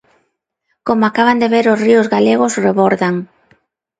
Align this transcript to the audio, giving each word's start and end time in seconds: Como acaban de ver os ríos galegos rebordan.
Como 0.87 1.03
acaban 1.05 1.41
de 1.41 1.51
ver 1.53 1.65
os 1.73 1.81
ríos 1.85 2.07
galegos 2.15 2.57
rebordan. 2.65 3.15